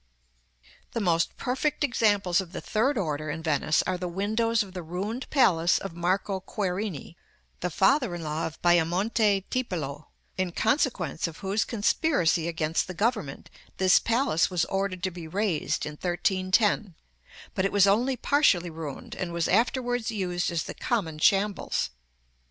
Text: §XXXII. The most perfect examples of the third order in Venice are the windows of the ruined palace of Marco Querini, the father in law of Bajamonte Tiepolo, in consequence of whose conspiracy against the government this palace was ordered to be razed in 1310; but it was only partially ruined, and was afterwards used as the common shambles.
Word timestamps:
§XXXII. 0.63 0.67
The 0.93 0.99
most 0.99 1.37
perfect 1.37 1.83
examples 1.83 2.41
of 2.41 2.53
the 2.53 2.59
third 2.59 2.97
order 2.97 3.29
in 3.29 3.43
Venice 3.43 3.83
are 3.83 3.99
the 3.99 4.07
windows 4.07 4.63
of 4.63 4.73
the 4.73 4.81
ruined 4.81 5.29
palace 5.29 5.77
of 5.77 5.93
Marco 5.93 6.39
Querini, 6.39 7.15
the 7.59 7.69
father 7.69 8.15
in 8.15 8.23
law 8.23 8.47
of 8.47 8.59
Bajamonte 8.63 9.45
Tiepolo, 9.51 10.07
in 10.37 10.53
consequence 10.53 11.27
of 11.27 11.37
whose 11.45 11.63
conspiracy 11.63 12.47
against 12.47 12.87
the 12.87 12.95
government 12.95 13.51
this 13.77 13.99
palace 13.99 14.49
was 14.49 14.65
ordered 14.65 15.03
to 15.03 15.11
be 15.11 15.27
razed 15.27 15.85
in 15.85 15.91
1310; 15.91 16.95
but 17.53 17.63
it 17.63 17.71
was 17.71 17.85
only 17.85 18.17
partially 18.17 18.71
ruined, 18.71 19.13
and 19.13 19.31
was 19.31 19.47
afterwards 19.47 20.09
used 20.09 20.49
as 20.49 20.63
the 20.63 20.73
common 20.73 21.19
shambles. 21.19 21.91